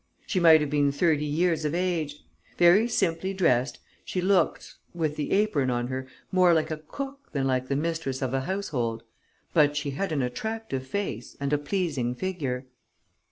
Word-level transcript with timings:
She 0.25 0.39
might 0.39 0.61
have 0.61 0.69
been 0.71 0.91
thirty 0.91 1.27
years 1.27 1.63
of 1.63 1.75
age. 1.75 2.23
Very 2.57 2.87
simply 2.87 3.35
dressed, 3.35 3.77
she 4.03 4.19
looked, 4.19 4.73
with 4.95 5.15
the 5.15 5.29
apron 5.31 5.69
on 5.69 5.89
her, 5.89 6.07
more 6.31 6.55
like 6.55 6.71
a 6.71 6.77
cook 6.87 7.31
than 7.33 7.45
like 7.45 7.67
the 7.67 7.75
mistress 7.75 8.19
of 8.23 8.33
a 8.33 8.41
household. 8.41 9.03
But 9.53 9.77
she 9.77 9.91
had 9.91 10.11
an 10.11 10.23
attractive 10.23 10.87
face 10.87 11.37
and 11.39 11.53
a 11.53 11.59
pleasing 11.59 12.15
figure. 12.15 12.65